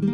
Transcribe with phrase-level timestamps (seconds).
[0.00, 0.10] 皆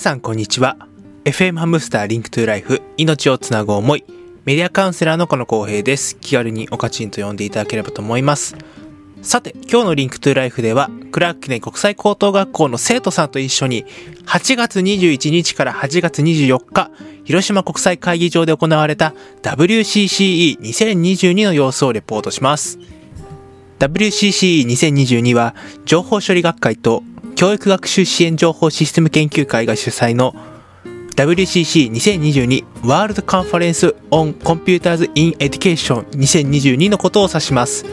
[0.00, 0.87] さんこんにちは。
[1.24, 4.04] FM ハムスター Link to Life 命をつなぐ思い。
[4.44, 6.16] メディアカウンセラーのこの公平です。
[6.16, 8.56] 気軽におかちんと呼んでいただければと思います。
[9.20, 13.84] さて今日の Link to Life ではクラーク記念国際高等学校の生徒さんと一緒に
[14.26, 16.90] 8月21日から8月24日
[17.24, 22.78] 広島国際会議場で行われた WCCE2022 の様子をレポートします。
[23.80, 25.54] WCCE2022 は
[25.84, 27.02] 情報処理学会と
[27.36, 30.34] 教育学習支援情報システム研究会が主催の
[31.18, 37.84] WCC2022 ワールドカンファレンス on Computers in Education 2022のことを指します。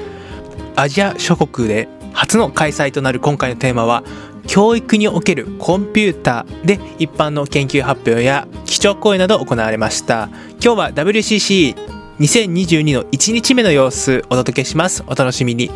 [0.75, 4.03] アジア諸国で初の開催となる今回のテーマは
[4.45, 10.29] 教育におけるコンピューターで一般の研究発表や基調講演など行われました。
[10.63, 15.03] 今日は WCC2022 の1日目の様子お届けします。
[15.07, 15.71] お楽しみに。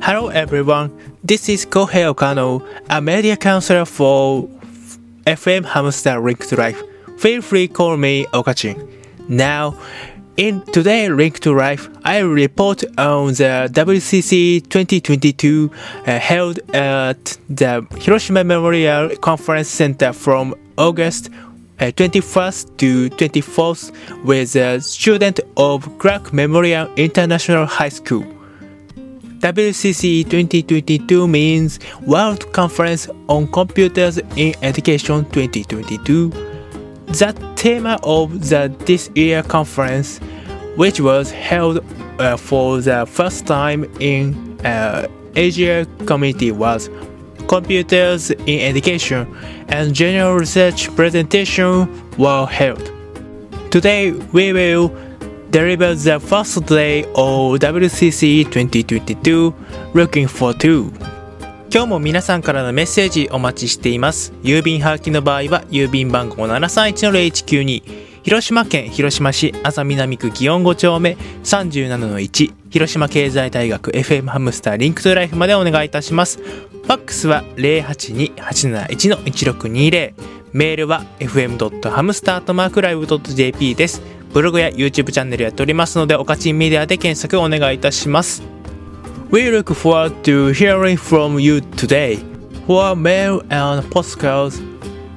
[0.00, 0.90] Hello everyone,
[1.22, 4.48] this is Kohei Okano, a media counselor for
[5.26, 6.82] FM Hamster Link to Life.
[7.18, 8.88] Feel free call me Okachin.
[9.28, 9.78] Now,
[10.36, 15.70] in today Link to Life, I report on the WCC 2022
[16.06, 21.28] uh, held at the Hiroshima Memorial Conference Center from August
[21.78, 28.24] uh, 21st to 24th with a student of Clark Memorial International High School.
[29.42, 36.28] WCC 2022 means World Conference on Computers in Education 2022.
[37.06, 40.18] The theme of the this year conference,
[40.76, 41.84] which was held
[42.20, 46.88] uh, for the first time in uh, Asia community, was
[47.48, 49.26] Computers in Education,
[49.66, 52.92] and general research presentation were held.
[53.72, 54.96] Today we will
[55.52, 59.52] deliver the first day of WCC 2022
[59.92, 60.90] looking for two.
[61.70, 64.32] 今日も皆さんからのメッセージお待ちしています。
[64.42, 67.82] 郵便はがきの場合は郵便番号731-0192
[68.22, 76.38] 広島県広島市安佐南区祇園5丁目37-1広島経済大学 FM ハムスターリンクトライフまでお願いいたします。
[76.38, 80.14] ファックスは082-871-1620
[80.52, 84.21] メールは fm.hamster.live.jp です。
[84.32, 88.42] ブログや YouTube チャンネルやっておりますので、おかちんメディアで検索お願いいたします。
[89.30, 92.18] We look forward to hearing from you today.
[92.66, 94.62] For mail and postcards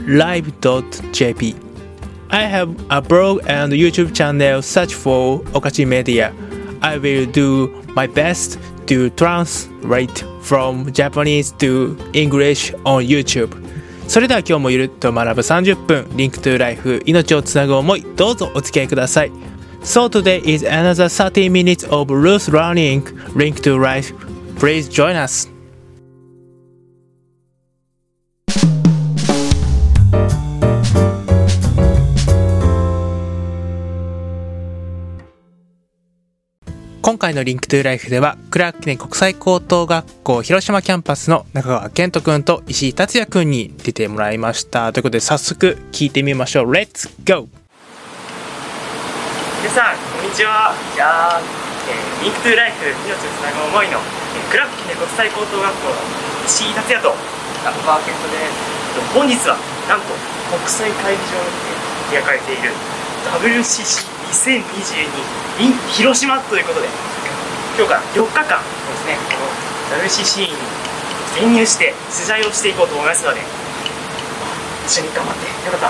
[0.00, 1.70] live.jp
[2.32, 6.32] I have a blog and YouTube channel search for Okachi Media.
[6.80, 8.56] I will do my best
[8.86, 13.50] to translate from Japanese to English on YouTube.
[14.10, 19.30] それでは今日もゆるっと学ぶ30分、リンクトゥライフ、命をつなぐ思い、どうぞお付き合いください。
[19.82, 23.04] So today is another 30 minutes of loose learning,
[23.36, 24.12] Link to Life.
[24.58, 25.49] Please join us.
[37.10, 44.92] 今回の Link to Life では、クラーク記念国際高等学校広島キャンパスの中川健人くんと石井達也くんに出てもらいました。
[44.92, 46.70] ということで早速聞いてみましょう。
[46.70, 47.50] Let's go!
[49.58, 50.70] 皆さん、こんにちは。
[50.94, 51.42] じゃあ、
[51.90, 55.98] えー、リンクトゥーライフ命をつなぐ思いの、えー、クラーク記念国際高等学校の
[56.46, 57.10] 石井達也と
[57.66, 58.38] 中川健人で
[59.02, 59.18] す。
[59.18, 59.58] 本日は
[59.90, 60.14] なんと
[60.46, 62.70] 国際会議場に開かれている
[63.34, 66.88] WCC WCC2022 in 広島ということで
[67.76, 70.48] 今日から4日間ですねこの WCC に
[71.34, 73.40] 潜入して取材をしていこうと思いますので
[74.86, 75.86] 一緒に頑張ってよかった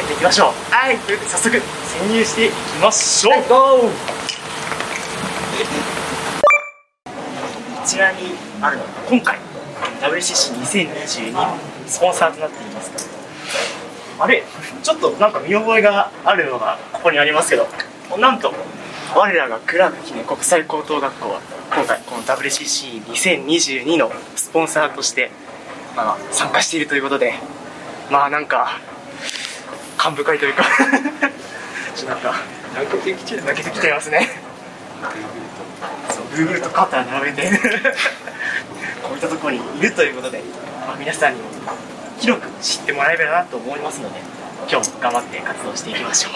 [0.00, 0.52] やっていきましょう。
[0.70, 3.90] はいということで早速潜入していきましょう、こ
[7.86, 8.18] ちらに
[8.62, 9.38] あるのが今回
[10.00, 12.71] WCC2022 のスポンサーとなっています
[14.22, 14.44] あれ
[14.84, 17.66] ちょっとなんか見覚えがあるのがここにありますけど
[18.18, 18.54] なんと
[19.16, 21.40] 我らがクラーク記念国際高等学校は
[21.74, 25.32] 今回この WCC2022 のスポンサーとして、
[25.96, 27.34] まあ、参加しているということで
[28.12, 28.78] まあなんか
[29.96, 30.62] 感深いというか
[31.96, 32.34] ちょっとなんか
[32.76, 34.28] 泣けてきちゃ泣けてきちゃいますね。
[36.10, 37.50] そう Google と肩並べて
[39.02, 40.42] こういったところにいるということで、
[40.86, 41.48] まあ、皆さんにも
[42.22, 44.20] 広く知ってもらえればなと思いますので
[44.70, 46.32] 今日も頑張って活動していきましょう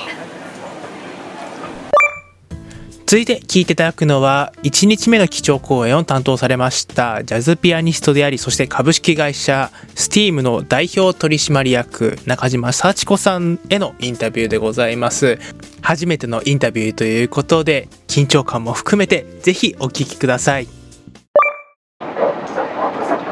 [3.07, 15.39] 続いて聴いていただくのは1日目の基調講演を担当されましたジャズピアニストでありそして株式会社 STEAM の代表取締役中島幸子さんへのインタビューでございます
[15.83, 20.67] 初めてのインタビューということで緊張感も含めてぜひお聞きください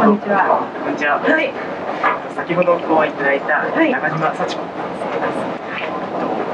[0.04, 0.70] こんにちは。
[0.84, 1.73] こんにちははい。
[2.44, 3.90] 先ほどご愛いただいたはい。
[3.90, 4.68] 中島幸子よ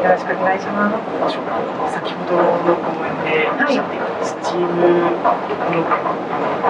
[0.06, 0.94] ろしくお願いします。
[1.90, 4.06] 先ほどの講演でおっしゃっていた。
[4.22, 5.82] スチームの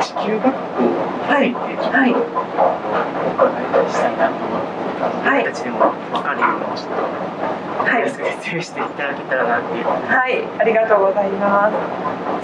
[0.01, 0.57] 地球学校
[1.29, 1.53] はい。
[1.53, 1.77] につい。
[1.77, 2.17] てちょっとはい。
[2.17, 2.17] お
[3.45, 5.79] 伺いしたいなと思って、はい僕たちでも
[6.12, 7.02] 分かるようにちょっと
[7.88, 8.20] はい説
[8.55, 10.44] 明していただけたらなっていうはい。
[10.61, 11.70] ありがとうございま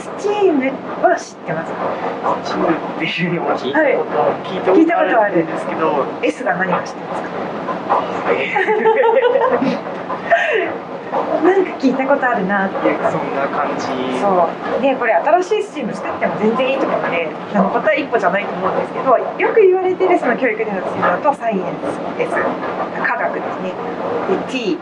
[0.01, 0.09] す。
[0.19, 0.65] スチーム
[1.05, 2.37] は知ってますか？
[2.45, 4.11] スチームっていうのも聞いたこと、
[4.49, 7.29] 聞いた聞いたことあるんですけど ?S が何か知ってますか？
[11.87, 13.87] 聞いたことあるなっていうそんな感じ
[14.19, 14.83] そう。
[14.83, 22.35] ね、これ新しいスチーム作っても全然いいと思うので、あの答え一歩じゃないと思うんですけど、よく言われてるその教育でのスチームだとサイエンスです。
[22.35, 23.71] 科学ですね。
[24.27, 24.75] で、T、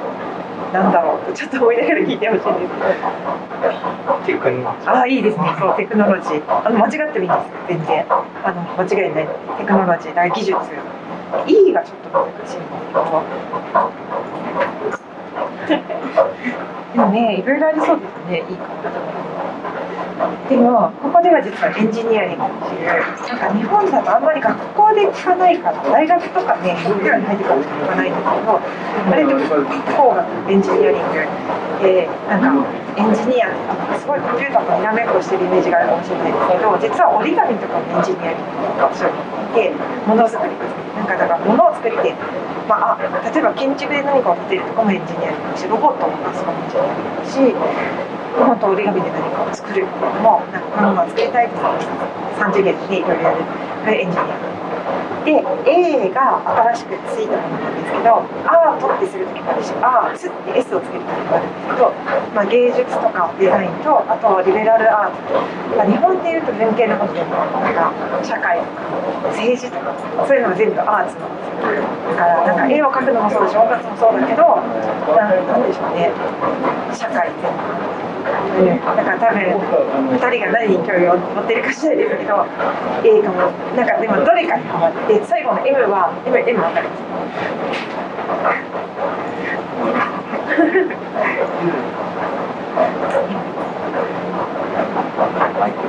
[0.73, 2.89] なんだろうちょっと思いながら聞いてほしいんですけど。
[4.17, 4.49] っていうか
[4.87, 5.45] ああいいですね。
[5.61, 6.43] そうテクノロジー。
[6.49, 7.53] あの間違ってもいいんです。
[7.69, 9.29] 全然あの間違いない。
[9.59, 10.57] テクノロジーだから技術。
[11.47, 13.05] E がちょっと難しいんですけど。
[16.95, 18.45] でもね、いろいろありそうですね。
[18.49, 19.34] いいかも。
[20.49, 28.63] でもここでは実はエンジニアリングっていうなんか日本だとあんまり学校で聞かないから大学とかね学校に入ってから聞かないんですけど
[29.11, 29.43] あれでも
[29.99, 31.19] 工学エンジニアリング
[31.83, 32.63] でなんか
[32.95, 33.59] エンジニアっ
[33.91, 39.11] てすごいコンピューターとにらめっこしてるイメージがあるかもしれないですけど実は折り紙とかもエンジニアリングがそう
[39.51, 39.75] で
[40.07, 40.55] ものづくり
[40.95, 42.15] なんかだから物を作りて
[42.65, 53.43] まあ、例えば建築で何かを建てるとかもエンジニアリングだしロボットもすごいエンジニアリングだし本当折り紙で何かを作るっていうのもなんかこのものを作りたいって3次元でいろいろやる
[53.85, 54.55] これエンジニア
[55.25, 56.43] で A が
[56.75, 61.93] 新しくついたものなんですけどアートってする時もあるしアーツって S をつける時もあるんですけど、
[62.35, 67.91] まあ、芸術とかデザインとあとリベラルアートまあ、日本でいうと文系のことでもなんか
[68.23, 69.97] 社会とか政治とか
[70.27, 74.61] そういうのが全部アーツなんですよだからなんか絵を描くのもそうだし音楽もそうだけど
[75.17, 76.13] なんなんでしょうね
[76.95, 78.14] 社会全部。
[78.25, 79.43] うん、だから多分
[80.17, 82.47] 2人が何に興味を持ってるかしらですけど
[83.05, 83.53] A かも。
[83.77, 87.03] なんかでもどれかにハマって最後の M は M, M 分かります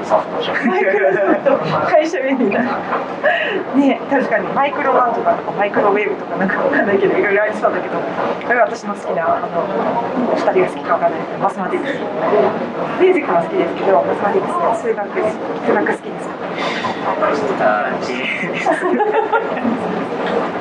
[0.06, 1.58] ソフトマイクロソフト
[1.90, 2.70] 会社名になる
[3.76, 7.96] ね確かにマイクロなんとかとかマイクロウェーブとかなんかわかんないけどいろいろありそうだけど。
[8.46, 9.48] これは私の好きなあの
[10.32, 11.94] お2人が好きかわかんないけどマスマティクス。
[13.02, 14.48] ミュージックも好きですけどマスマティク
[14.78, 14.86] ス。
[14.86, 15.10] 数学
[15.66, 16.30] 数学好きです。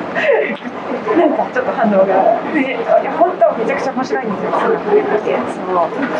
[0.15, 5.35] なんかちょっと反応が、ね、いや本当めちゃくちゃ面白いんですよ、数学って。
[5.35, 5.67] そ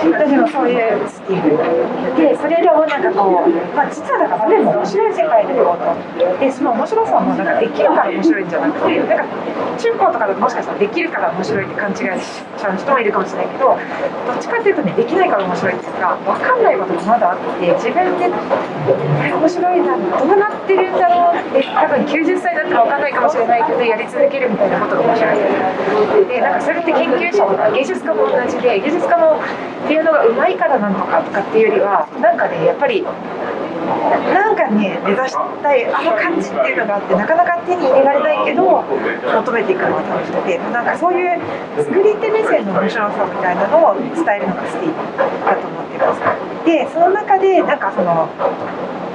[0.06, 0.30] う。
[0.30, 1.58] でもそういうスティール
[2.16, 6.40] で、それらをなんかこう、まあ実はだからそれも面白い世界でよと。
[6.40, 9.26] で、その面白さもなんかできるから面白いんじゃなくて、なんか
[9.78, 13.78] 中高とかだともしかしたらできるから面白いって勘違いしちゃう人もいるかもしれないけど、
[14.28, 18.36] どっちかっていうとね、できないから面白いっていうか、分かんないこともまだあって、自分で、こ
[19.24, 26.26] れ面白いな、どうなってるんだろうって、多分90歳だったら分かんないかもしれないけど、やり続けるみたいなことが面白い。
[26.28, 29.42] で、なんかそれって研究者とか芸術家も同じで、芸術家も
[29.88, 33.06] ピアノが上手いからなんとかとかっていうよりは、なんかね、やっぱり、
[34.34, 41.40] なんかね、目指したい、あの感じっていうのがあって、なかなか手に入れられないけど、求めていくのが楽しくて、なんかそういう
[41.78, 46.66] 作り手目線の面白さみたいなのを伝えるのが好きだと思ってます。
[46.66, 48.28] で、その中で、なんかその、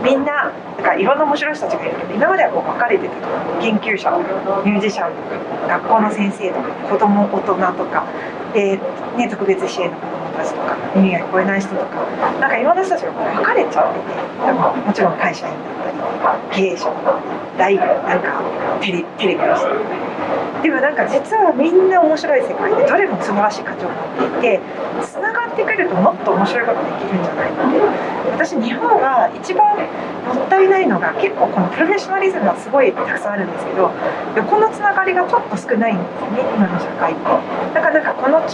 [0.02, 3.14] みんな、なんかいろんな面白い人たちがいるけど、今まではこう分かれてた
[3.60, 8.06] 研究者とか、ミュージシャンとか、学校の先生とか、子供、大人とか、
[8.54, 8.78] で、
[9.16, 12.00] ね、特別支援の子供たちとか、耳が聞こえない人とか、
[12.40, 16.94] なんかいろんな人たちがこう分かれちゃってて、もちろん会社員だったり、経営者だっ
[17.56, 18.42] たり、大なんか
[18.80, 20.10] テレテレビの人だった。
[20.62, 24.60] でもなんか実はみんな面白い世界でどれも素晴らしい価値を持っていて
[25.00, 27.80] つながってくるともっと面白いことできるんじゃないかって
[28.44, 33.90] 私日本は一番もったいないのが結構このプロフェッショナリズムがすごいたくさんあるんですけど
[34.36, 36.99] 横のつながりがちょっと少ないんですよね今の社会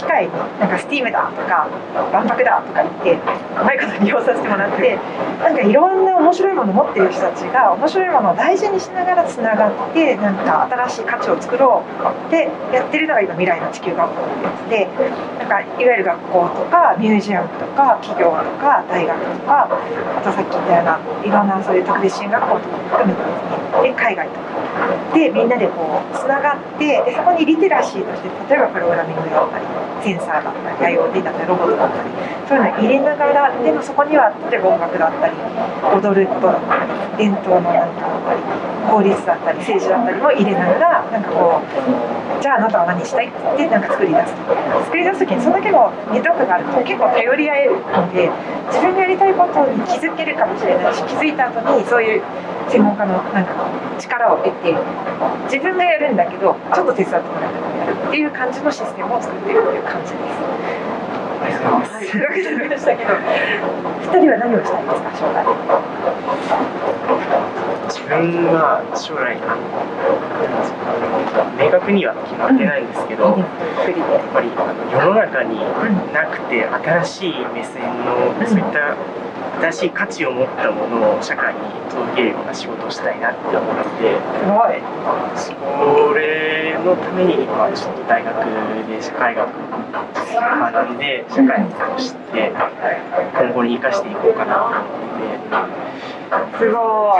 [0.03, 0.27] から
[0.59, 1.67] なんかスティームだとか
[2.11, 4.97] 万博だとか言ってうまいこと利用させてもらって
[5.39, 23.89] なんかいろんな面白いもの持ってる人たちが面白いものを大事にしながらつながってなんか新しい価値を作ろうってやってるのが今未来の地球学校ってやつでなんかいわゆる学校とかミュージアムとか企業とか大学とかあとさっき言ったようないろんなそういう特別支援学校とかも含めてですね。
[23.89, 24.47] で海外とか。
[25.13, 32.09] でみんなでこうつながってでそこにリテラシーとして例えばプログラミングだったりとかセンサーだったり IoT だったりロボットだったり
[32.47, 35.33] そういうのを入れながらでもそこには例えば音楽だったり
[35.93, 36.75] 踊ることだった
[37.17, 48.31] り伝統の何かだったり法律だったり政治だったりも入れながらなんかこうじゃああなたは何したいって言ってなんか作り出すと作り出す時にそのだけのネットワークがあると結構頼り合えるので
[48.71, 52.23] 自分がやりたいことに気づけるかもしれないし気づいた後にそういう
[52.69, 53.53] 専門家のなんか
[53.99, 54.75] 力を得て
[55.51, 60.23] 自分がやるんだけどちょっと手伝ってもらってもやるっていう感じのシステムを作っているっていう感じです。
[61.39, 65.45] ありがとうございますはい、というわけでなりましたけど、二人は何をしたいですか、将来。
[68.07, 69.35] 自分が将来
[71.59, 73.49] 明確には決まってないんですけど、いいで
[73.83, 74.13] すゆっくりで。
[74.15, 75.59] やっぱり世の中に
[76.13, 78.95] なくて新しい目線のそういった
[79.59, 81.59] 新しい価値を持ったものを社会に
[81.91, 84.15] 届けるような仕事をしたいなって思って。
[85.35, 85.51] そ
[86.13, 88.33] れのために今ちょっと大学
[88.87, 89.51] で社会学を
[89.91, 91.67] 学んで社会を
[91.99, 92.53] 知って
[93.35, 95.19] 今後に生かしていこうかなと思っ
[95.83, 96.16] て
[96.57, 97.17] すご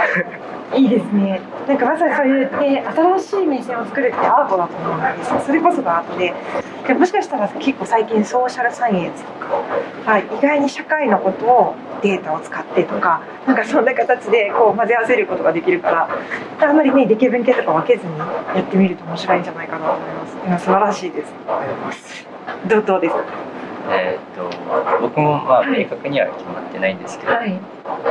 [0.74, 0.82] い。
[0.82, 1.40] いいですね。
[1.66, 5.46] なんかまさにそういうね、新しい目線を作るってアートだと思うんです。
[5.46, 6.34] それこそがアートで。
[6.86, 16.08] でもしかしたら結構最近ソーシャルサイエンスとか、はい、意外に社会のことをデータを使ってとか、なんかそんな形でこう混ぜ合わせることができるから、
[16.66, 20.36] あんまりね、理系文系とか分けずにやってみると面白いんじゃないかなと思います。
[20.46, 21.34] 今素晴らしいです。
[22.68, 23.14] どうどうです
[23.90, 27.60] えー、と僕もまあ明確には決まってないんですけど、はい。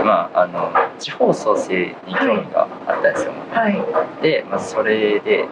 [0.03, 4.21] まああの地方創生に興味があったんですよ、はい。
[4.21, 5.47] で、まあ、それで、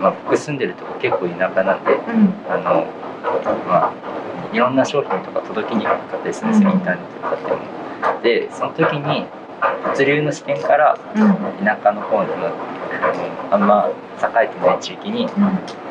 [0.00, 2.34] まあ、僕住んでるとこ結構田舎なんでうん。
[2.50, 2.86] あの
[3.68, 3.92] まあ
[4.52, 9.26] いろんな商品とか届きにくかったりするんですよ、うんインターネットとかでもでその時に
[9.84, 11.64] 物流の視点からうん。
[11.64, 12.26] 田舎の方の
[13.50, 13.88] あんま
[14.20, 15.30] 栄えてない地域にうん。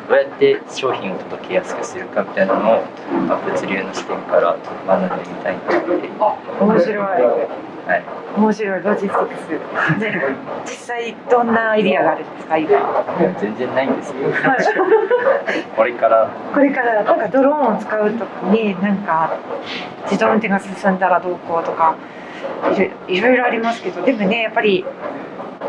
[0.08, 2.82] どうやって商品を届けやすくするかみたいなのを、
[3.28, 6.08] まあ、物流の視点から学んでみたいなって
[6.60, 6.96] 面白い。
[6.98, 9.98] はい面白いロジスティクス。
[9.98, 10.22] ね、
[10.64, 12.70] 実際どんなアイディアがあるんですか今？
[13.40, 14.30] 全然ないんですけど
[15.76, 19.32] これからこれからなんかドローンを使うとかね、なんか
[20.04, 21.96] 自動運転が進んだらどうこうとか
[22.72, 24.84] いろいろいろありますけど、でもねやっぱり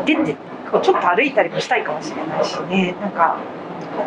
[0.04, 0.36] 出て
[0.72, 3.36] こうちょっと歩いたりもしたいかもしれないしね、なんか。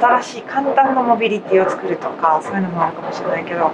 [0.01, 3.71] 新しい簡単なモビリティを作るとかそういうのもあるかもしれないけど。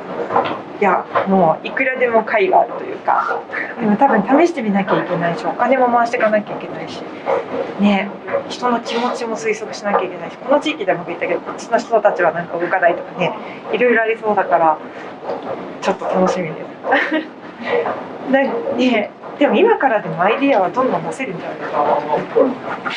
[0.82, 3.40] いやもういくらでも解があるというか。
[3.80, 7.02] でも多分試してみなきゃいけないしお金も回していかなきゃいけないし。
[7.80, 8.10] ね
[8.50, 10.38] 人の気持ちも推測しなきゃいけないし。
[10.38, 13.34] この地域でも言ったけどこっちの人たちはなんか動かないとかね。
[13.72, 14.78] いろいろありそうだから
[15.82, 17.41] ちょっと楽しみです。
[18.32, 22.92] なんかねでも今からでもアイディアはどんどん出せるんじゃないかな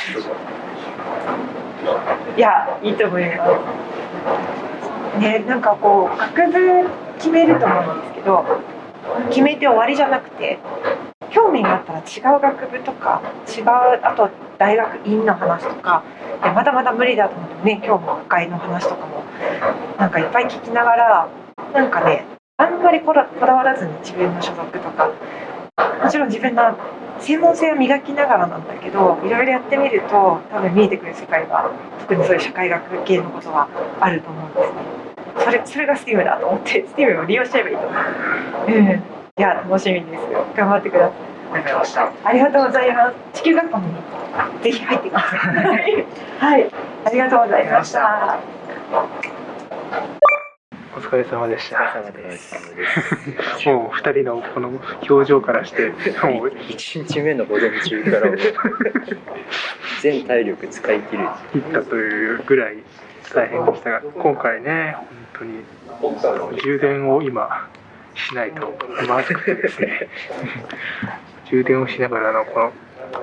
[2.37, 3.47] いやいいと思いま
[5.14, 5.18] す。
[5.18, 8.44] ねなんかこう学部決めると思うんですけど
[9.28, 10.59] 決めて終わりじゃなくて
[11.30, 13.64] 興味があったら違う学部とか違う
[14.02, 16.02] あと大学院の話とか
[16.42, 19.25] いやまだまだ無理だと思ってね今日も学会の話とかも
[19.99, 21.28] なんかいっぱい聞きながら
[21.73, 22.34] なんかね
[22.64, 25.11] あんまりこだこだわらずに自分の所属とか
[26.02, 26.75] もちろん自分の
[27.21, 33.68] 専門性を磨きながらなんだけどいろいろやってみると多分見えてくる世界が特にそういう社会学系のことは
[34.00, 35.04] あると思うんですね。
[35.44, 38.73] それそれが STEAM だと思って STEAM を利用しちゃえばいいと思う。
[38.73, 39.00] うん、い
[39.37, 40.56] や楽しみです。
[40.56, 41.35] 頑張ってください。
[41.52, 43.40] ありがとうございましたありがとうございます。
[43.40, 43.85] 地球学校に
[44.62, 45.37] ぜひ入ってくださ
[45.87, 46.06] い。
[46.40, 46.71] はい、
[47.04, 48.38] ありがとうございました。
[50.97, 51.77] お疲れ様でした。
[51.77, 52.55] お疲れ様です。
[53.69, 54.69] もう二人のこの
[55.11, 58.31] 表情からして、もう1日目の午前中から
[60.01, 61.29] 全体力使い切る。
[61.53, 62.77] 切ったというぐらい
[63.35, 64.97] 大変でしたが、今回ね、
[66.01, 67.69] 本当に充電を今
[68.15, 68.73] しないと
[69.09, 70.09] まずくてですね、
[71.51, 72.73] 充電をしながらのこの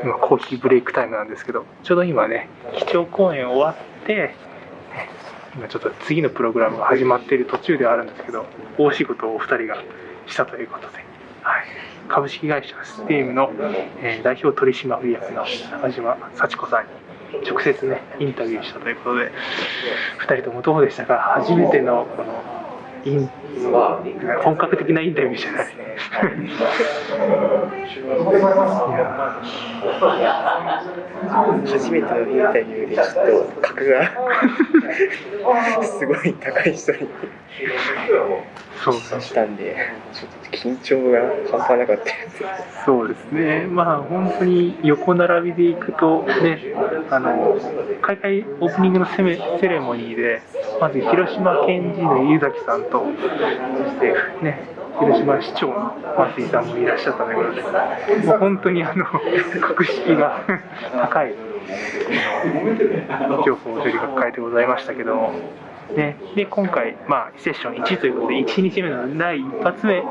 [0.04, 4.51] 今コーヒーブレイクタイムなんですけど、ちょうど今ね、基調講演終わって、ね
[5.56, 8.46] 今ちょっと次のプログラムが始まっている途中ではあるんですけど
[8.78, 9.78] 大仕事をお二人が
[10.28, 10.98] したということで、
[11.42, 11.66] はい、
[12.08, 13.52] 株式会社スティームの、
[14.02, 19.32] えー代表取締役の中島幸子さんに直接ねインタビューしたということで
[20.28, 21.18] 2人ともどうでしたか？
[21.40, 22.61] 初めてのこの
[24.44, 25.66] 本格的なインタビューじゃない。
[31.66, 33.06] 初めてのインタビューでちょっ
[33.56, 34.12] と格が
[35.84, 37.00] すごい高い人に
[39.22, 39.76] したんで
[40.14, 41.20] ちょっと緊張が
[41.52, 42.12] 半端なかった
[42.86, 46.60] そうですね、まあ本当に横並びでいくと、ね、
[47.12, 47.60] あの
[48.02, 50.42] 開会オープニングのセメセレモニーで、
[50.80, 54.68] まず広島県知の湯崎さんと、そしてね、
[55.00, 59.06] 広島市長の松井さんもいらっしゃったということで、もう本当にあの
[59.62, 60.42] 格式が
[61.02, 61.34] 高い
[63.46, 65.32] 情報処理学会でございましたけども。
[65.96, 70.02] ね、で今回、まあ、セッション1ということで1日目の第一発目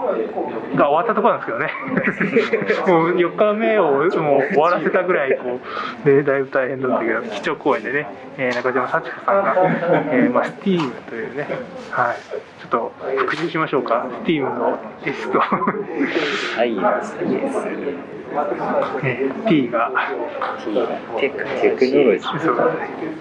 [0.76, 1.70] が終わったところなんですけどね。
[2.86, 5.58] もう4日目をもう終わらせたぐらいこ
[6.04, 8.06] う、ね、だいぶ大変だったけど基調講演でね、
[8.38, 9.54] えー中島幸子さんが、
[10.12, 11.46] えーまあ、スティームというね、
[11.90, 12.16] はい、
[12.60, 14.06] ちょっと復習しましょうか。
[14.22, 15.40] スティームの S と
[16.54, 18.10] サイエンス、イエス、
[19.02, 19.90] え ー T が。
[21.18, 22.72] テクテクノロジー、そう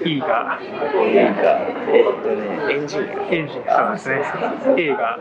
[0.06, 0.60] E が。
[0.62, 1.60] A が、
[1.92, 4.22] えっとね、エンジニエンジンそうですね。
[4.78, 5.20] A がア、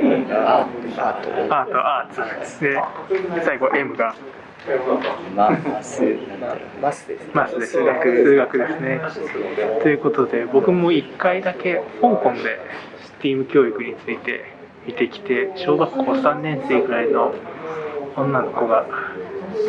[0.00, 2.76] A がアート、アートアーツで
[3.44, 4.14] 最後 M が。
[5.36, 6.02] ママス、
[6.82, 7.30] マスですね。
[7.34, 7.72] マスです。
[7.72, 9.00] 数学数学ですね。
[9.82, 12.58] ということで僕も1回だけ香港で
[13.20, 14.44] STEAM 教育について
[14.86, 17.32] 見てきて小学校3年生ぐらいの
[18.16, 18.86] 女の子が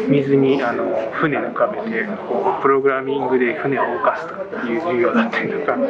[0.07, 5.87] 水にあの船を浮かべてこうプログラミングで船を動かすという授業だったりとか,、ね、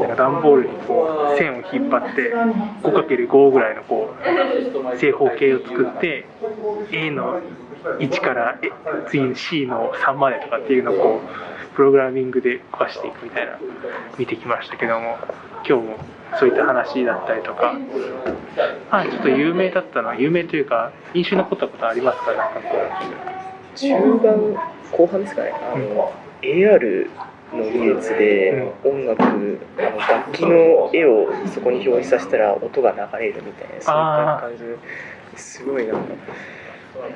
[0.00, 2.32] なんか段ボールにこう線を引っ張って
[2.82, 4.14] 5×5 ぐらいのこ
[4.94, 6.26] う正方形を作って
[6.92, 7.40] A の
[7.98, 8.70] 1からえ
[9.08, 13.58] 次の C の3までとかっていうのをこうプログラミングで動かしていくみたいな
[14.18, 15.16] 見てきましたけども
[15.68, 15.96] 今日も
[16.38, 17.74] そういった話だったりとか
[18.90, 22.32] まあちょっと有名だったのは有名というか印象に残ったことありますか？
[22.34, 22.78] なんかこ
[23.74, 24.56] 中盤
[24.92, 25.52] 後半ですかね。
[25.54, 27.08] あの、AR
[27.54, 34.78] の技術で音楽あの楽器の絵をそこに表示させたら音が流れるみたいなそういった感じで
[35.36, 36.14] すごいなんか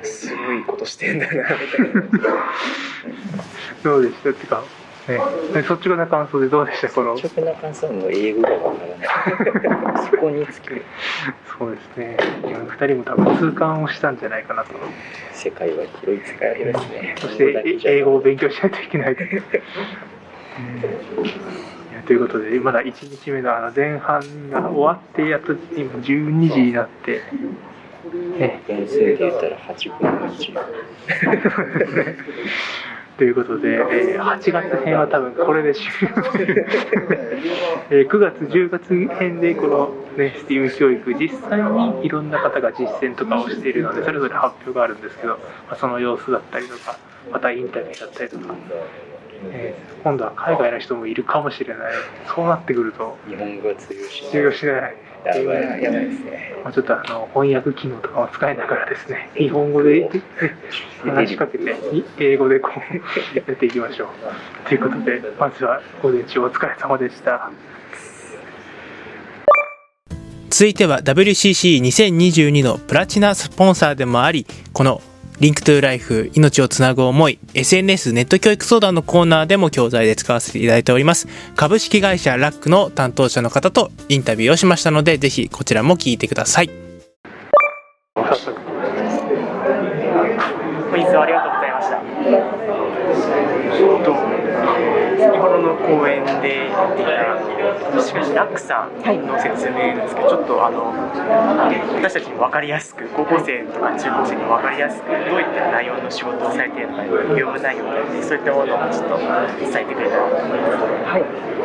[0.03, 2.01] すごいことしてんだなみたいな。
[2.01, 2.11] う
[3.85, 4.31] どうでした？
[4.31, 4.63] っていうか、
[5.09, 5.19] ね、
[5.63, 6.89] 率直な感想でどうでした？
[6.89, 7.15] この。
[7.15, 9.05] 率直な感想の英語がわからな
[10.01, 10.07] い。
[10.11, 10.69] そこにつき、
[11.59, 12.17] そうですね。
[12.43, 14.71] 2人も多分痛感をしたんじゃないかなと。
[15.33, 17.15] 世界は広い世界は広いですね。
[17.19, 19.23] そしてえ英語を勉強しないといけないと。
[22.13, 27.21] いうことでまだ1日目のあの前半が終わってやっと今12時になって、
[28.39, 30.57] ね、分数で言ったら8分の1。
[33.17, 35.91] ということで、えー8月編は多分これで終了
[36.33, 36.39] す。
[36.39, 36.67] る、
[37.91, 45.39] えー9月10月編でこの、ね、STEAM 教育実際にいろんな方が実践とかをしているのでそれぞれ発表があるんですけど、ま
[45.71, 46.99] あ、その様子だったりとか
[47.33, 48.55] またインタビューだったりとか、
[49.51, 51.93] えー今度は海外の人もいるかもしれない。
[52.27, 54.95] そうなってくると日本語が通用し通用しない
[55.27, 56.55] やばい、やばいですね。
[56.63, 60.09] まあ、ちょっとあの翻訳機能とかを使いながらですね日本語で
[61.05, 64.09] 話しかけてい英語でこうやっていきましょう。
[64.69, 67.51] ということでまずは午前中お疲れ様でした。
[70.49, 75.03] 続いては WCC2022 のプラチナスポンサーでもありこの
[75.41, 86.71] Link to Life 命をつなぐ思い SNS ネット教育相談のコーナーでも教材で使わせていただいております株式会社ラックの担当者の方とインタビューをしましたのでぜひこちらも聞いてください
[88.15, 88.59] 早速
[90.91, 91.91] 本日はありがとうございまし
[94.21, 94.26] た。
[95.27, 98.95] 先ほどの講演で言っていたしかしラックさん
[99.27, 100.95] の説明ですけど、ちょっとあの
[101.95, 111.07] 私たちに分かりやすく高校生とか中高生に分かりやすくどういった内容の仕事をされているのか業務内容だったりそういったものをちょっと伝えてくれたらと思います。
[111.11, 111.57] はい。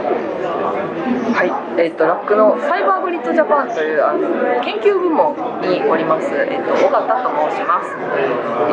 [1.34, 1.46] は
[1.78, 1.82] い。
[1.82, 4.20] えっ、と、ラックのサイバーグリッドジャパンというあの
[4.64, 7.94] 研究部門におります、えっ、と、尾形と申します。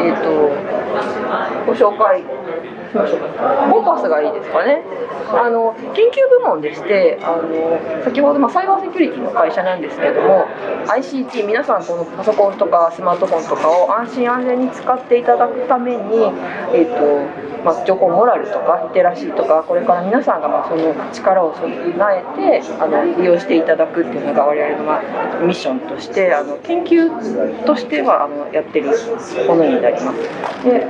[0.01, 0.51] えっ、と、
[1.67, 3.69] ご紹介しましょうか。
[3.71, 4.78] コンパスがいいですかね。
[5.33, 10.47] あの、研究部門でして、あの、先ほど、まあ、サイバーセキュリティの会社なんですけども
[10.87, 16.01] ICT 皆さんこのパソコンとかスマートフォンとかを安心安全に使っていただくために、
[16.73, 28.91] えーとまあ、情報モラルとかリテラシーとかこれから皆さんがまあその力を備えてあの利用していただくっていうのが我々のまあミッションとしてあの研究としてはあのやってる
[29.47, 30.65] ものになります。
[30.65, 30.87] で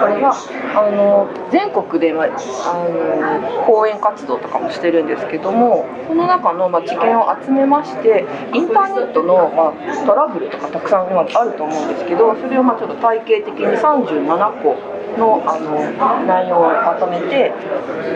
[0.00, 0.34] これは
[0.74, 17.52] あの全国で、まあ、あの講演活動とかもしてるんですけどもこの中の、まあ、知見を集めましてインターネットの、まあ、トラブルとかたくさん今あると思うんですけどそれをまあちょっと体系的に37個のあの内容をまとめて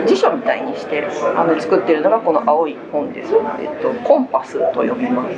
[0.07, 1.03] 辞書みたいにして
[1.35, 5.35] あの作ってるのがこの青い本です、えっと、コンパスと呼びます。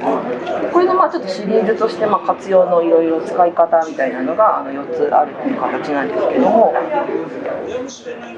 [0.72, 6.74] これのまあちょっとシリーズとしてまあ活用のいろいろ使い方みたいなのがあの4つあるという形なんですけども。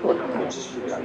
[0.01, 0.99] そうですね、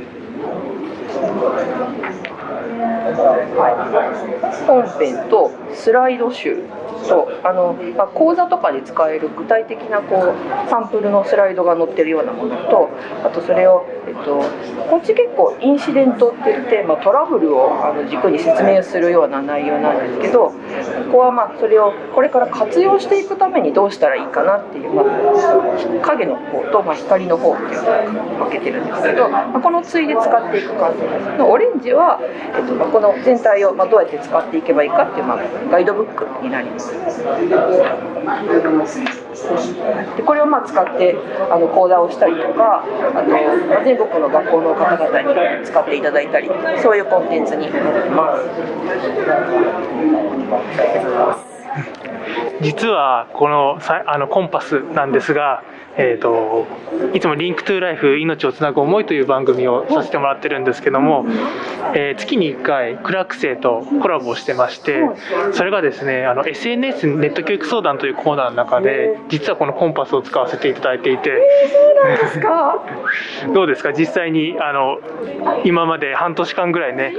[4.67, 6.63] 本編とスライド集
[7.09, 12.91] とあの、まあ、講座とかで使える具体的なこうサンプルのスライドが載ってるようなものと
[13.25, 14.43] あとそれを、えっと、
[14.91, 20.55] こっち結構インシデントって言って、まあ、トラブルをあの軸に説明するような内容なんですけどこ
[21.13, 25.07] こはまあそれをこれから活用していくためにどうしたらいいかなっていう、まあ、
[26.03, 35.39] 影の方と、まあ、光の方っていうのを分けてるんですけど、まあ、この対で使っていく感じですオレンジは、えっとまあ、この全体をまあどうやって使っていけばいいかっていう、まあ、
[35.71, 36.93] ガイドブックになります。
[40.17, 41.17] でこれをまあ使って
[41.51, 45.23] あの講座をしたりとかあと、まあ、全国の学校の方々
[45.61, 46.51] に使っていただいたり
[46.83, 48.43] そういうコンテンツになってます。
[52.61, 55.63] 実はこのあのコンパスなんですが
[56.01, 56.65] えーと、
[57.13, 61.27] いつも「Link to Life 命をつなぐ思い」という番組をさせてもらってるんですけども、
[61.95, 65.03] えー、月に1回クラーク生とコラボをしてまして
[65.51, 71.33] それがですねあの SNS ネット教育相談というコーナーの中で実はこのコンパスを使わせていただいていて、
[73.53, 73.93] どうですか？
[73.93, 74.99] 実際にあの
[75.65, 77.13] 今まで半年間ぐらいね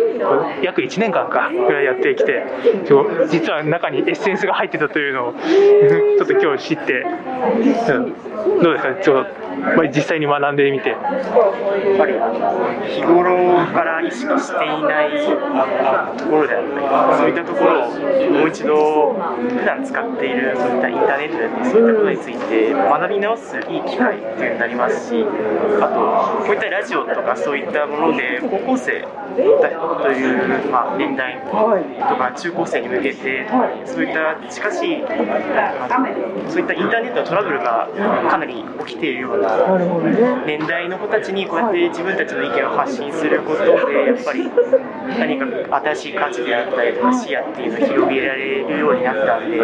[0.61, 2.45] 約1年間かぐらいやってきて
[3.27, 5.33] 実は中にエッセンスが入ってたというのを
[6.17, 7.05] ちょっと今日知って。
[7.89, 8.13] うん
[8.69, 9.25] どうですかちょ
[9.59, 10.89] まあ、実際に学んでみて。
[10.89, 10.99] やっ
[11.97, 12.13] ぱり
[12.87, 15.11] 日頃から意識していない
[16.17, 16.79] ところであった
[17.11, 25.25] りそういったところをもう一度普段使っているそういったインターネットであったりそういったことについて学び直すいい機会っていうになりますし
[25.81, 33.47] あとこういったラジオとかそういったもので高校生という、まあ、年代とか中高生に向けて
[33.85, 35.03] そういった近しい、
[36.49, 37.87] そういったインターネットのトラブルが
[38.29, 39.77] かなり起きているような
[40.45, 44.49] 年代の子たちにこうやって自分たちの意見を発信することでやっぱり
[45.17, 49.63] 何 か新しい価値であったりとか視野っていうのを広げられるようになったんで、こ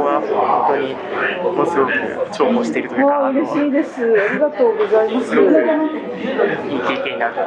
[0.00, 0.96] こは本当に
[1.42, 4.02] ものすごく重宝しているというか嬉しいです。
[4.02, 5.34] ありがとうございます。
[5.36, 7.42] いい経験になった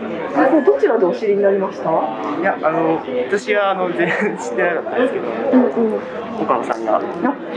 [0.00, 0.16] ので。
[0.66, 1.90] どちらでお知りになりました？
[2.40, 6.00] いやあの私はあの全然知ってなかったんですけど、うんうん、
[6.42, 7.00] 岡野さんが。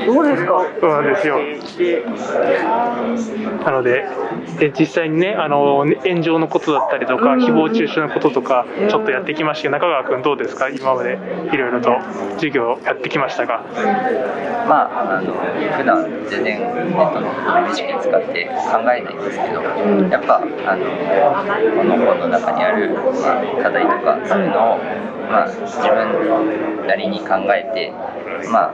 [0.06, 0.65] そうですか。
[0.80, 1.39] そうなんですよ。
[3.65, 4.08] なので
[4.60, 10.69] で実際にねあの炎上のことだったりとか、誹謗中傷のこととかちょっとやってきましたけど中川君どうですか？
[10.69, 11.17] 今まで
[11.52, 11.97] いろいろと
[12.36, 13.63] 授業やってきましたが。
[14.67, 15.34] まああの
[15.78, 17.28] 普段全然ネットの
[17.62, 19.62] 無意識に使って考えないんですけど、
[20.10, 20.86] やっぱあの
[21.75, 24.77] この本の中にある、まあ、課題とかそういうのを、
[25.29, 27.93] まあ、自分なりに考えて、
[28.51, 28.73] まあ、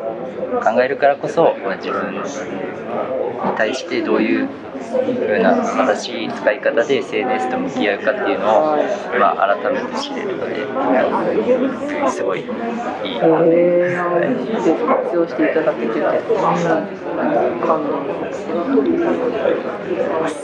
[0.63, 2.19] 考えるからこそ、まあ、自分に
[3.57, 4.49] 対してどういう
[5.03, 8.77] 風な正しい使い方で SNS と向き合うかっていうのを、
[9.19, 10.55] まあ、改めて知れるので
[12.09, 12.47] すごいいい。
[12.47, 15.99] えー、活用していただけてて、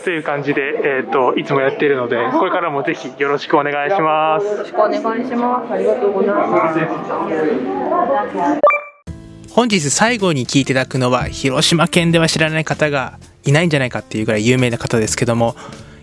[0.03, 4.45] という感じで、えーと、いつもやっているのでこれからもぜひよろしくお願いします。
[4.45, 5.73] よろしくお願いします。
[5.73, 6.73] ありがとうございま
[8.55, 8.70] す
[9.53, 15.55] 本日最後に聞いていただくのは広島県では知らない方がいないんじゃないかっていうぐらい有名な方ですけども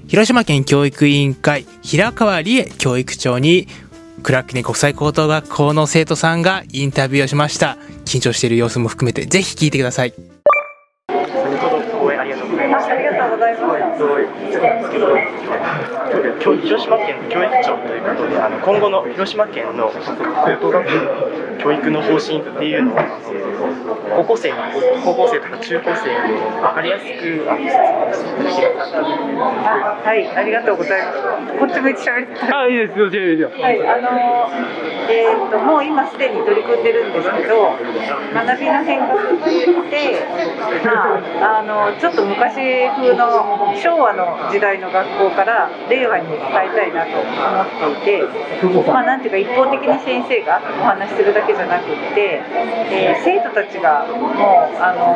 [0.06, 3.66] 広島県教育委員会平川理恵教育長に
[4.22, 7.78] クラッキネ国際高等学校の生徒さんがインタビューをしました。
[8.04, 10.10] 緊張している様子も含めてぜひ聞いてください。
[10.10, 13.68] 先ほど応援ありがとうございましたありがとうございました
[16.40, 20.00] 教広島県の教育庁ということであの今後の広島県の高
[20.56, 22.98] 等学校教育の方針っていうのを
[24.16, 24.52] 高校生
[25.04, 27.64] 高校生とか中高生に分かりやすくあの
[28.14, 31.58] 説明していただければなとあはい、ありがとうございます。
[31.58, 32.58] こっち向いて喋りた。
[32.58, 34.48] あいいですよいいですよはい、あの
[35.08, 37.76] えー、ともう今すでに取り組んでるんですけど
[38.34, 40.26] 学びの変革といって、
[40.84, 52.42] まあ、あのちょっと昔風の昭和の時代の学校から令和に変えたいなと思っていて、まあ、なんていうか一方的に先生がお話しするだけじゃなくって、
[52.92, 55.14] えー生徒たちがもうあの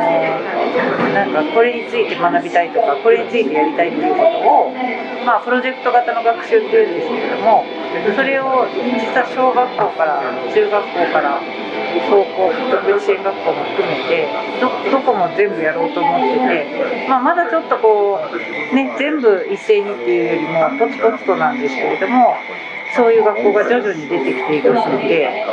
[1.13, 4.73] なんかこれについて学びたいとかこれについてやりたいっていうことを、
[5.25, 7.65] まあ、プロジェクト型の学習っていうんですけれども
[8.17, 11.41] それを実は小学校から中学校から
[12.09, 14.29] 高校特別支援学校も含めて
[14.61, 22.35] どどこも全部やろうと思ってて、まあ、まだちょっとこう、ね、全部一斉にっていうよりもポツポツとなんですけれども
[22.95, 25.45] そういう学校が徐々に出てきていますので、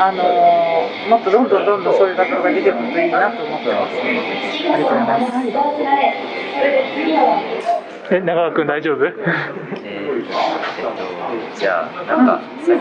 [0.00, 3.96] あのーもっとどんどんどんどんそういう学校が出てくるといいなと思ってます。
[3.98, 4.02] あ
[4.76, 5.34] りがとうございます。
[8.08, 9.04] え中川君大丈夫？
[9.06, 9.14] えー
[10.16, 12.76] えっと、じゃあ、なんかさっ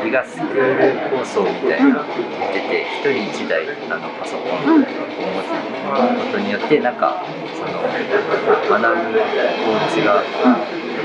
[0.00, 7.22] きギガスクール構想みたいなの言ってて、一人一台あのパソコンを持つことによって、なんか
[7.54, 9.20] その学ぶ効
[9.84, 10.22] 率が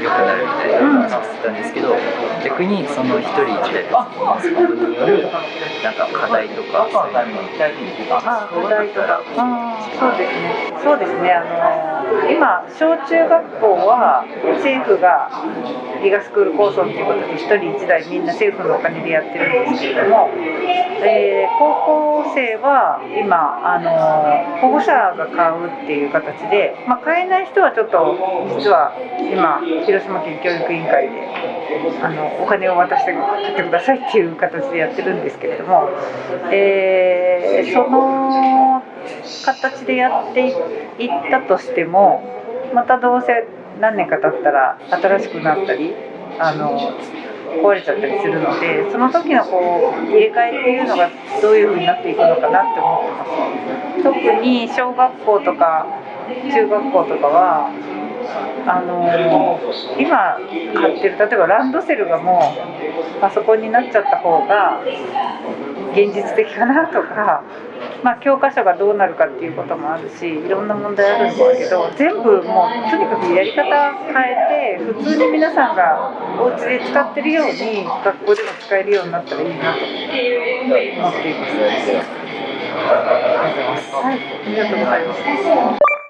[0.04, 1.96] 良くなるみたいな話をしてたんですけど、
[2.44, 14.26] 逆にその一人一台パソコンを持つことによるなんか課題とかそういうのをあ課題とか、あそうですね、そうですね、あの今、小中学校は
[14.60, 15.32] 政府が
[16.04, 20.30] ギガスクール構想っていうことで、一人一台みんな政府のお金でやってるんですけれども、
[21.04, 28.18] えー高校生は今、あの保護者が買うっていう形で、まあ、買えない人はちょっと、
[28.58, 28.96] 実は
[29.32, 31.30] 今、広広島県教育委員会で
[32.02, 35.88] あのお金を渡して買ってくださいっていう形でやってるんですけれども、
[36.52, 38.82] えーその
[39.46, 42.24] 形でやっていったとしても
[42.74, 43.46] またどうせ
[43.80, 45.94] 何年か経ったら新しくなったり
[46.40, 46.78] あの
[47.62, 51.10] 壊れちゃったりするのでその時のこう入れ替えっていうのが
[51.42, 53.26] どういう風になっていくのかなって思ってま
[53.98, 54.04] す。
[54.04, 55.86] 特に小学校とか
[56.52, 57.70] 中学校とかは
[58.66, 59.60] あの
[60.00, 60.38] 今
[60.74, 62.56] 買ってる例えばランドセルがも
[63.18, 64.82] うパソコンになっちゃった方が
[65.94, 67.44] 現実的かなとか、
[68.04, 74.14] まあ、教科書がどうなるかっていうこともあるしいろんな問題あるんですけど全部もうとにかくやり方変
[74.76, 79.80] えて普通に皆さんがお家で使ってるように学校でも使えるようになったらいいなと思っ
[80.72, 81.18] ています。
[84.04, 86.03] ありがとうございます。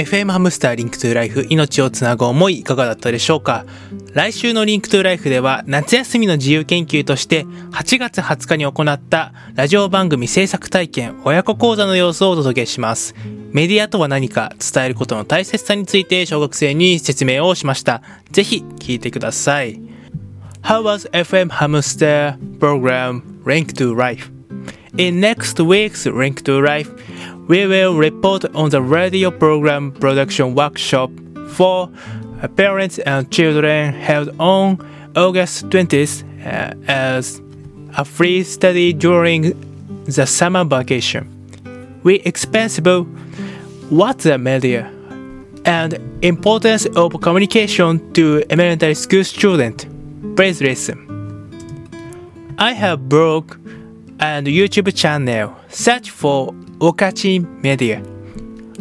[0.00, 3.66] FM ハムスター Link to Life 命をつなぐ思いいかがだったでしょうか？
[4.14, 13.14] 来週の Link to Life では夏休みの自由研究として8月20日に行ったラジオ番組制作体験親子講座の様子をお届けします。
[13.52, 18.00] メディアとは何か伝えることの大切さについて小学生に説明をしました。
[18.30, 19.78] ぜひ聞いてください。
[20.62, 24.30] How was FM Hamster program Link to Life?
[24.96, 26.90] In next week's Link to Life,
[27.50, 31.10] we will report on the radio program production workshop
[31.48, 31.90] for
[32.54, 34.78] parents and children held on
[35.16, 37.42] August 20th uh, as
[37.98, 39.52] a free study during
[40.04, 41.26] the summer vacation.
[42.04, 43.02] We expensible
[43.88, 44.88] what's the media
[45.64, 49.86] and importance of communication to elementary school students.
[50.36, 50.98] Please listen.
[52.58, 53.56] I have blog
[54.19, 55.53] and YouTube channel.
[55.69, 58.01] Search for Okachi Media.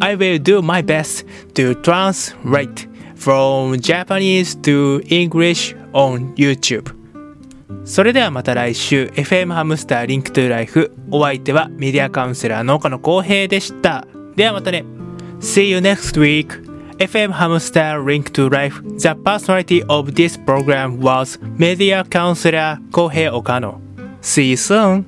[0.01, 6.95] I will do my best to translate from Japanese to English on YouTube.
[7.85, 14.07] それではまた来週 FM ハムスターリンクトゥライフお相手はメディアカウンセラーの岡野光平でした。
[14.37, 14.85] ではまたね。
[15.41, 16.65] See you next week.
[16.99, 18.81] FM Hamster Link to Life.
[18.99, 23.81] The personality of this program was Media Counselor Kohei Okano.
[24.23, 25.05] See you soon.